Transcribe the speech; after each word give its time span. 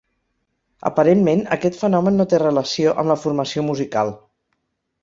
Aparentment, 0.89 1.43
aquest 1.57 1.77
fenomen 1.83 2.17
no 2.23 2.27
té 2.33 2.41
relació 2.45 2.99
amb 3.05 3.13
la 3.15 3.21
formació 3.27 3.69
musical. 3.71 4.13